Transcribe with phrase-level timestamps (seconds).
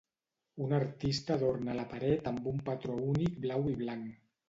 [0.67, 4.23] Un artista adorna la paret amb un patró únic blau i blanc.